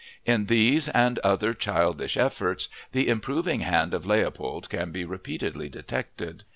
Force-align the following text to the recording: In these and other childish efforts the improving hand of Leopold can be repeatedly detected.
In 0.25 0.45
these 0.45 0.89
and 0.89 1.19
other 1.19 1.53
childish 1.53 2.17
efforts 2.17 2.69
the 2.91 3.07
improving 3.07 3.59
hand 3.59 3.93
of 3.93 4.03
Leopold 4.03 4.67
can 4.67 4.91
be 4.91 5.05
repeatedly 5.05 5.69
detected. 5.69 6.43